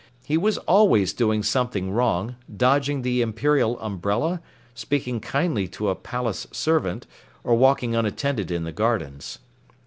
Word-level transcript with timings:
He 0.25 0.35
was 0.35 0.57
always 0.57 1.13
doing 1.13 1.43
something 1.43 1.91
wrong, 1.91 2.35
dodging 2.57 3.03
the 3.03 3.21
Imperial 3.21 3.79
Umbrella, 3.79 4.41
speaking 4.73 5.19
kindly 5.19 5.67
to 5.67 5.89
a 5.89 5.95
palace 5.95 6.47
servant, 6.51 7.05
or 7.43 7.53
walking 7.53 7.93
unattended 7.95 8.49
in 8.49 8.63
the 8.63 8.71
gardens. 8.71 9.37